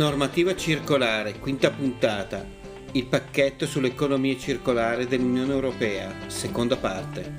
[0.00, 2.42] Normativa circolare, quinta puntata.
[2.92, 7.34] Il pacchetto sull'economia circolare dell'Unione Europea, seconda parte.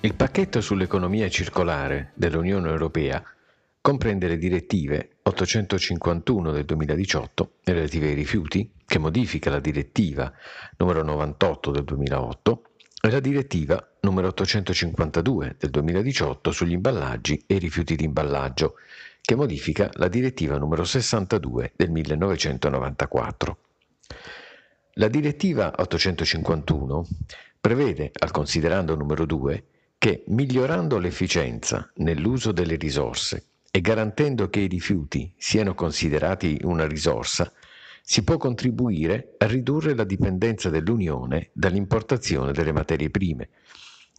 [0.00, 3.24] Il pacchetto sull'economia circolare dell'Unione Europea
[3.80, 10.30] comprende le direttive 851 del 2018 relative ai rifiuti, che modifica la direttiva
[10.76, 12.62] numero 98 del 2008,
[13.00, 18.76] e la direttiva numero 852 del 2018 sugli imballaggi e i rifiuti di imballaggio,
[19.20, 23.58] che modifica la direttiva numero 62 del 1994.
[24.94, 27.06] La direttiva 851
[27.60, 29.64] prevede, al considerando numero 2,
[29.98, 37.52] che migliorando l'efficienza nell'uso delle risorse e garantendo che i rifiuti siano considerati una risorsa,
[38.02, 43.50] si può contribuire a ridurre la dipendenza dell'Unione dall'importazione delle materie prime,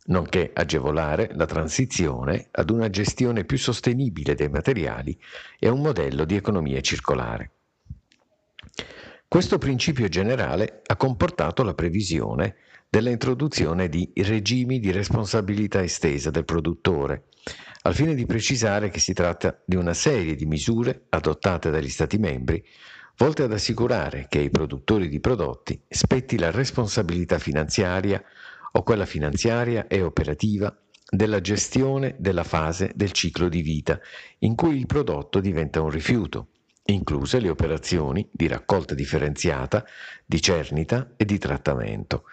[0.05, 5.17] nonché agevolare la transizione ad una gestione più sostenibile dei materiali
[5.59, 7.52] e a un modello di economia circolare.
[9.27, 12.55] Questo principio generale ha comportato la previsione
[12.89, 17.27] dell'introduzione di regimi di responsabilità estesa del produttore,
[17.83, 22.17] al fine di precisare che si tratta di una serie di misure adottate dagli Stati
[22.17, 22.63] membri
[23.17, 28.22] volte ad assicurare che ai produttori di prodotti spetti la responsabilità finanziaria
[28.72, 30.75] o quella finanziaria e operativa
[31.09, 34.00] della gestione della fase del ciclo di vita
[34.39, 36.47] in cui il prodotto diventa un rifiuto,
[36.86, 39.86] incluse le operazioni di raccolta differenziata,
[40.25, 42.23] di cernita e di trattamento.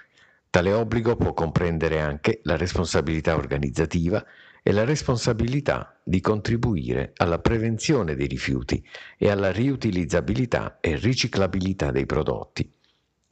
[0.51, 4.25] Tale obbligo può comprendere anche la responsabilità organizzativa
[4.63, 8.83] e la responsabilità di contribuire alla prevenzione dei rifiuti
[9.17, 12.71] e alla riutilizzabilità e riciclabilità dei prodotti.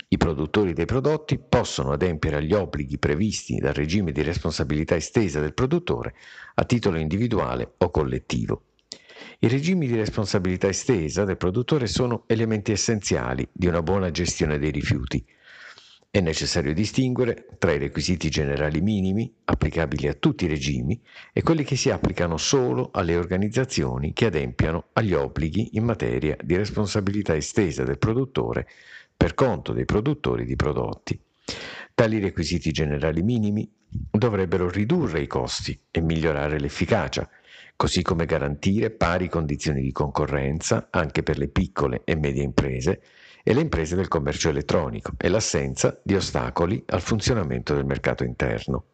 [0.08, 5.52] I produttori dei prodotti possono adempiere agli obblighi previsti dal regime di responsabilità estesa del
[5.52, 6.14] produttore
[6.54, 8.66] a titolo individuale o collettivo.
[9.40, 14.70] I regimi di responsabilità estesa del produttore sono elementi essenziali di una buona gestione dei
[14.70, 15.24] rifiuti
[16.16, 20.98] è necessario distinguere tra i requisiti generali minimi, applicabili a tutti i regimi,
[21.30, 26.56] e quelli che si applicano solo alle organizzazioni che adempiano agli obblighi in materia di
[26.56, 28.66] responsabilità estesa del produttore
[29.16, 31.18] per conto dei produttori di prodotti.
[31.94, 37.28] Tali requisiti generali minimi dovrebbero ridurre i costi e migliorare l'efficacia,
[37.76, 43.00] così come garantire pari condizioni di concorrenza anche per le piccole e medie imprese
[43.42, 48.86] e le imprese del commercio elettronico e l'assenza di ostacoli al funzionamento del mercato interno.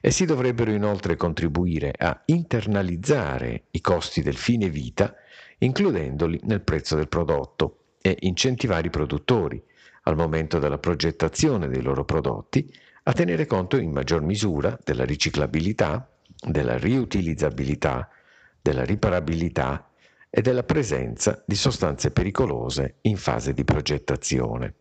[0.00, 5.12] Essi dovrebbero inoltre contribuire a internalizzare i costi del fine vita,
[5.58, 9.62] includendoli nel prezzo del prodotto, e incentivare i produttori,
[10.04, 12.72] al momento della progettazione dei loro prodotti,
[13.04, 16.08] a tenere conto in maggior misura della riciclabilità,
[16.40, 18.08] della riutilizzabilità,
[18.60, 19.90] della riparabilità
[20.30, 24.74] e della presenza di sostanze pericolose in fase di progettazione.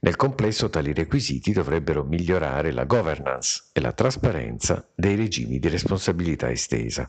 [0.00, 6.50] Nel complesso tali requisiti dovrebbero migliorare la governance e la trasparenza dei regimi di responsabilità
[6.50, 7.08] estesa.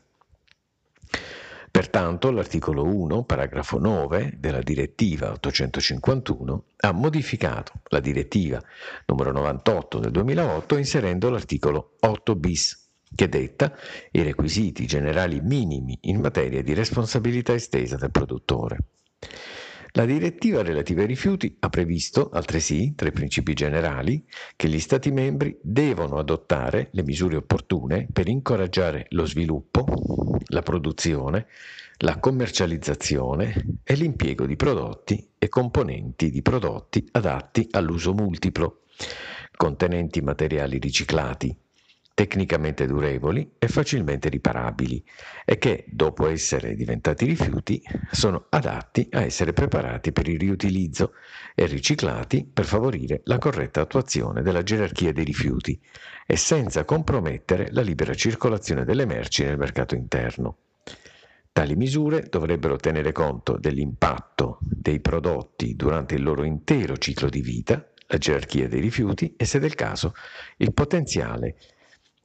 [1.84, 8.58] Pertanto l'articolo 1, paragrafo 9 della direttiva 851 ha modificato la direttiva
[9.06, 13.76] numero 98 del 2008 inserendo l'articolo 8 bis che detta
[14.12, 18.78] i requisiti generali minimi in materia di responsabilità estesa del produttore.
[19.96, 25.12] La direttiva relativa ai rifiuti ha previsto, altresì, tra i principi generali, che gli Stati
[25.12, 29.86] membri devono adottare le misure opportune per incoraggiare lo sviluppo,
[30.48, 31.46] la produzione,
[31.98, 38.86] la commercializzazione e l'impiego di prodotti e componenti di prodotti adatti all'uso multiplo,
[39.56, 41.56] contenenti materiali riciclati,
[42.14, 45.04] tecnicamente durevoli e facilmente riparabili
[45.46, 47.82] e che, dopo essere diventati rifiuti,
[48.12, 51.14] sono adatti a essere preparati per il riutilizzo
[51.56, 55.80] e riciclati per favorire la corretta attuazione della gerarchia dei rifiuti
[56.28, 60.58] e senza compromettere la libera circolazione delle merci nel mercato interno.
[61.52, 67.88] Tali misure dovrebbero tenere conto dell'impatto dei prodotti durante il loro intero ciclo di vita,
[68.08, 70.14] la gerarchia dei rifiuti e, se del caso,
[70.58, 71.58] il potenziale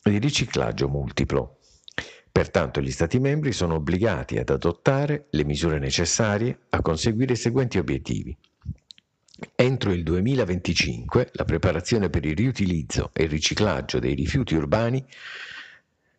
[0.03, 1.59] di riciclaggio multiplo.
[2.31, 7.79] Pertanto gli Stati membri sono obbligati ad adottare le misure necessarie a conseguire i seguenti
[7.79, 8.37] obiettivi.
[9.55, 15.05] Entro il 2025 la preparazione per il riutilizzo e il riciclaggio dei rifiuti urbani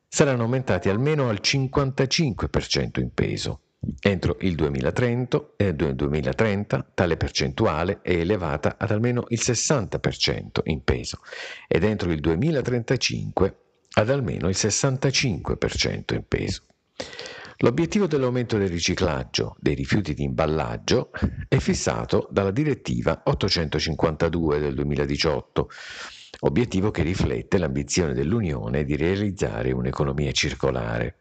[0.07, 3.61] saranno aumentati almeno al 55% in peso.
[4.01, 11.19] Entro il 2030, eh, 2030 tale percentuale è elevata ad almeno il 60% in peso
[11.65, 13.69] ed entro il 2035
[13.99, 16.63] ad almeno il 65% in peso.
[17.57, 21.11] L'obiettivo dell'aumento del riciclaggio dei rifiuti di imballaggio
[21.49, 25.69] è fissato dalla direttiva 852 del 2018,
[26.41, 31.17] obiettivo che riflette l'ambizione dell'Unione di realizzare un'economia circolare.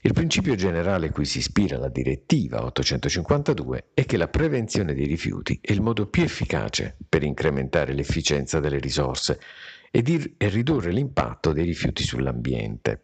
[0.00, 5.58] Il principio generale cui si ispira la direttiva 852 è che la prevenzione dei rifiuti
[5.62, 9.38] è il modo più efficace per incrementare l'efficienza delle risorse
[9.96, 13.02] e, di, e ridurre l'impatto dei rifiuti sull'ambiente.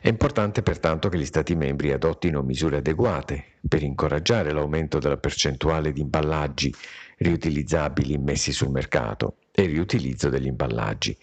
[0.00, 5.92] È importante pertanto che gli Stati membri adottino misure adeguate per incoraggiare l'aumento della percentuale
[5.92, 6.74] di imballaggi
[7.18, 11.16] riutilizzabili immessi sul mercato e il riutilizzo degli imballaggi.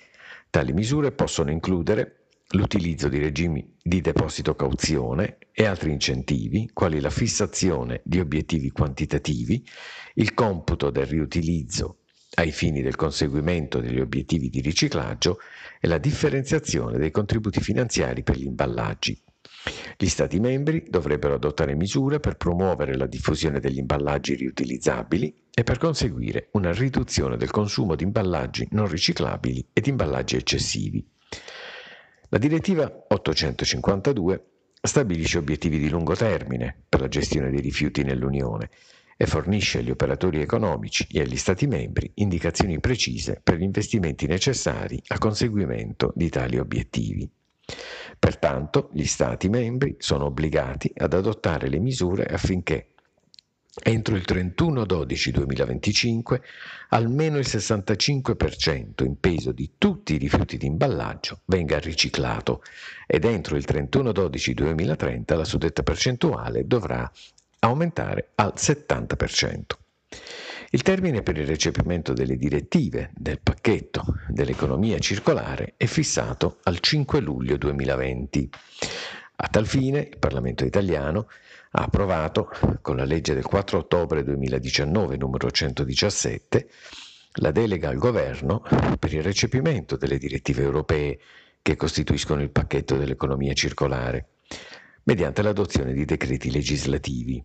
[0.49, 7.09] Tali misure possono includere l'utilizzo di regimi di deposito cauzione e altri incentivi, quali la
[7.09, 9.67] fissazione di obiettivi quantitativi,
[10.13, 11.97] il computo del riutilizzo
[12.35, 15.39] ai fini del conseguimento degli obiettivi di riciclaggio
[15.79, 19.21] e la differenziazione dei contributi finanziari per gli imballaggi.
[19.97, 25.77] Gli Stati membri dovrebbero adottare misure per promuovere la diffusione degli imballaggi riutilizzabili e per
[25.77, 31.05] conseguire una riduzione del consumo di imballaggi non riciclabili e di imballaggi eccessivi.
[32.29, 34.45] La direttiva 852
[34.81, 38.69] stabilisce obiettivi di lungo termine per la gestione dei rifiuti nell'Unione
[39.21, 44.99] e fornisce agli operatori economici e agli Stati membri indicazioni precise per gli investimenti necessari
[45.09, 47.29] al conseguimento di tali obiettivi.
[48.17, 52.87] Pertanto gli Stati membri sono obbligati ad adottare le misure affinché
[53.83, 56.39] entro il 31-12-2025
[56.89, 62.63] almeno il 65% in peso di tutti i rifiuti di imballaggio venga riciclato
[63.05, 67.07] ed entro il 31-12-2030 la suddetta percentuale dovrà
[67.63, 69.61] aumentare al 70%.
[70.73, 77.19] Il termine per il recepimento delle direttive del pacchetto dell'economia circolare è fissato al 5
[77.19, 78.49] luglio 2020.
[79.35, 81.27] A tal fine il Parlamento italiano
[81.71, 82.49] ha approvato,
[82.81, 86.69] con la legge del 4 ottobre 2019 numero 117,
[87.35, 88.61] la delega al governo
[88.99, 91.19] per il recepimento delle direttive europee
[91.61, 94.27] che costituiscono il pacchetto dell'economia circolare
[95.03, 97.43] mediante l'adozione di decreti legislativi,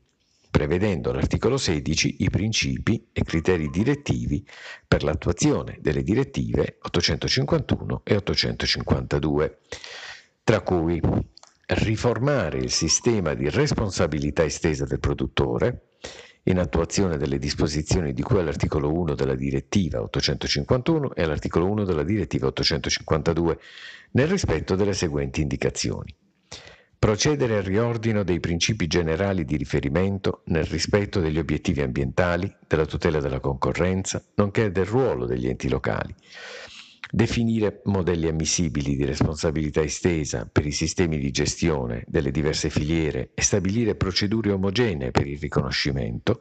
[0.50, 4.46] prevedendo all'articolo 16 i principi e criteri direttivi
[4.86, 9.58] per l'attuazione delle direttive 851 e 852,
[10.44, 11.00] tra cui
[11.68, 15.88] riformare il sistema di responsabilità estesa del produttore,
[16.44, 22.04] in attuazione delle disposizioni di cui all'articolo 1 della direttiva 851 e all'articolo 1 della
[22.04, 23.58] direttiva 852,
[24.12, 26.14] nel rispetto delle seguenti indicazioni
[26.98, 33.20] procedere al riordino dei principi generali di riferimento nel rispetto degli obiettivi ambientali, della tutela
[33.20, 36.14] della concorrenza, nonché del ruolo degli enti locali,
[37.10, 43.42] definire modelli ammissibili di responsabilità estesa per i sistemi di gestione delle diverse filiere e
[43.42, 46.40] stabilire procedure omogenee per il riconoscimento,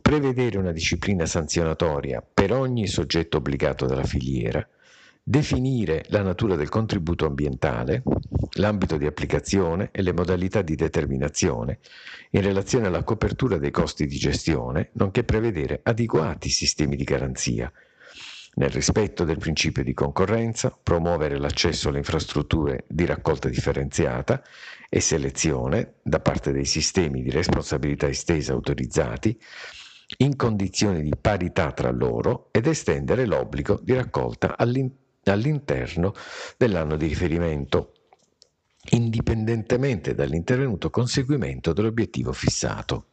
[0.00, 4.66] prevedere una disciplina sanzionatoria per ogni soggetto obbligato dalla filiera,
[5.28, 8.02] definire la natura del contributo ambientale,
[8.52, 11.80] l'ambito di applicazione e le modalità di determinazione
[12.30, 17.70] in relazione alla copertura dei costi di gestione, nonché prevedere adeguati sistemi di garanzia.
[18.54, 24.42] Nel rispetto del principio di concorrenza, promuovere l'accesso alle infrastrutture di raccolta differenziata
[24.88, 29.38] e selezione da parte dei sistemi di responsabilità estesa autorizzati,
[30.16, 36.14] in condizioni di parità tra loro ed estendere l'obbligo di raccolta all'interno all'interno
[36.56, 37.92] dell'anno di riferimento,
[38.90, 43.06] indipendentemente dall'intervenuto conseguimento dell'obiettivo fissato.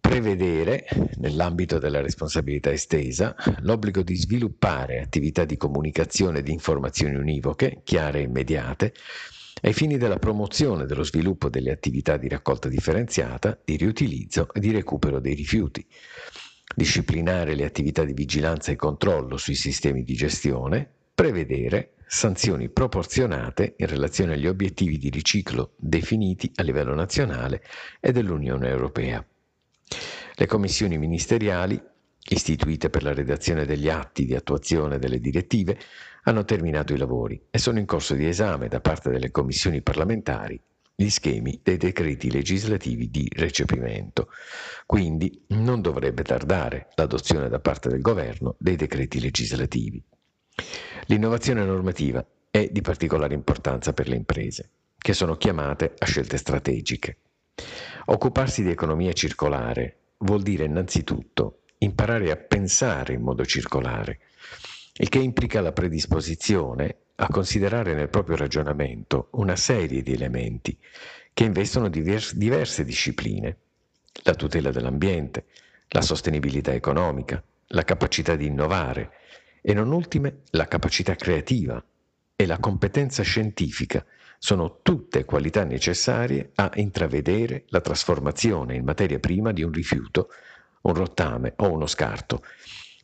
[0.00, 0.86] Prevedere,
[1.16, 8.24] nell'ambito della responsabilità estesa, l'obbligo di sviluppare attività di comunicazione di informazioni univoche, chiare e
[8.24, 8.92] immediate,
[9.62, 14.72] ai fini della promozione dello sviluppo delle attività di raccolta differenziata, di riutilizzo e di
[14.72, 15.86] recupero dei rifiuti,
[16.74, 23.86] disciplinare le attività di vigilanza e controllo sui sistemi di gestione, prevedere sanzioni proporzionate in
[23.86, 27.62] relazione agli obiettivi di riciclo definiti a livello nazionale
[28.00, 29.24] e dell'Unione Europea.
[30.34, 31.80] Le commissioni ministeriali,
[32.28, 35.78] istituite per la redazione degli atti di attuazione delle direttive,
[36.24, 40.60] hanno terminato i lavori e sono in corso di esame da parte delle commissioni parlamentari
[40.94, 44.28] gli schemi dei decreti legislativi di recepimento.
[44.86, 50.02] Quindi non dovrebbe tardare l'adozione da parte del governo dei decreti legislativi.
[51.06, 57.18] L'innovazione normativa è di particolare importanza per le imprese, che sono chiamate a scelte strategiche.
[58.06, 64.20] Occuparsi di economia circolare vuol dire innanzitutto imparare a pensare in modo circolare,
[64.94, 70.76] il che implica la predisposizione a considerare nel proprio ragionamento una serie di elementi
[71.32, 73.56] che investono divers- diverse discipline,
[74.22, 75.46] la tutela dell'ambiente,
[75.88, 79.12] la sostenibilità economica, la capacità di innovare
[79.60, 81.82] e non ultime la capacità creativa
[82.36, 84.04] e la competenza scientifica
[84.38, 90.28] sono tutte qualità necessarie a intravedere la trasformazione in materia prima di un rifiuto,
[90.82, 92.42] un rottame o uno scarto,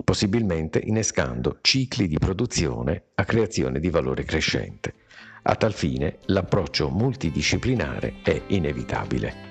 [0.03, 4.95] possibilmente innescando cicli di produzione a creazione di valore crescente.
[5.43, 9.50] A tal fine l'approccio multidisciplinare è inevitabile.